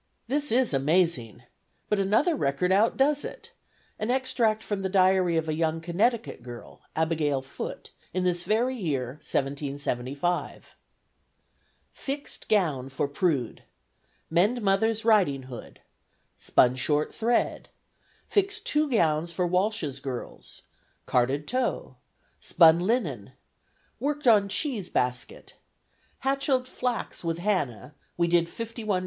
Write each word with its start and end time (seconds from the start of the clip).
This 0.27 0.51
is 0.51 0.73
amazing; 0.73 1.43
but 1.87 1.99
another 1.99 2.35
record 2.35 2.71
outdoes 2.71 3.23
it: 3.23 3.53
an 3.99 4.09
extract 4.09 4.63
from 4.63 4.81
the 4.81 4.89
diary 4.89 5.37
of 5.37 5.47
a 5.47 5.53
young 5.53 5.79
Connecticut 5.79 6.41
girl, 6.41 6.81
Abigail 6.95 7.43
Foote, 7.43 7.91
in 8.11 8.23
this 8.23 8.41
very 8.41 8.75
year, 8.75 9.19
1775: 9.21 10.75
"Fix'd 11.91 12.47
gown 12.49 12.89
for 12.89 13.07
Prude, 13.07 13.61
Mend 14.27 14.63
Mother's 14.63 15.05
Riding 15.05 15.43
hood, 15.43 15.81
spun 16.35 16.75
short 16.75 17.13
thread, 17.13 17.69
Fix'd 18.27 18.65
two 18.65 18.89
gowns 18.89 19.31
for 19.31 19.45
Walsh's 19.45 19.99
girls, 19.99 20.63
Carded 21.05 21.47
tow, 21.47 21.97
Spun 22.39 22.79
linen, 22.79 23.33
Worked 23.99 24.27
on 24.27 24.49
Cheese 24.49 24.89
basket, 24.89 25.57
Hatchel'd 26.23 26.67
flax 26.67 27.23
with 27.23 27.37
Hannah, 27.37 27.93
we 28.17 28.25
did 28.27 28.49
51 28.49 28.99
lbs. 28.99 28.99